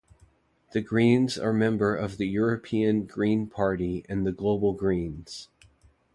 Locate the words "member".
1.53-1.95